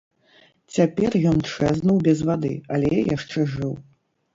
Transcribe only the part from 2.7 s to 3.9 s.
але яшчэ жыў.